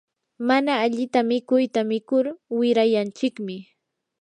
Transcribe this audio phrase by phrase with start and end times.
[0.47, 2.25] mana alli mikuyta mikur
[2.57, 3.55] wirayanchikmi.